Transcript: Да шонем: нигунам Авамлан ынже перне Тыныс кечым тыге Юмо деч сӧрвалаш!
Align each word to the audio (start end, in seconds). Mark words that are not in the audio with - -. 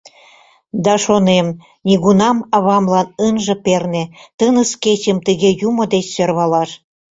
Да 0.83 0.93
шонем: 1.03 1.47
нигунам 1.87 2.37
Авамлан 2.57 3.07
ынже 3.27 3.55
перне 3.65 4.03
Тыныс 4.37 4.71
кечым 4.83 5.17
тыге 5.25 5.49
Юмо 5.67 5.83
деч 5.93 6.05
сӧрвалаш! 6.15 6.69